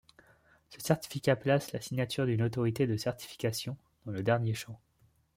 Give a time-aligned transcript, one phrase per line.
[0.71, 3.77] Ce certificat place la signature d'une autorité de certification
[4.07, 4.79] dans le dernier champ.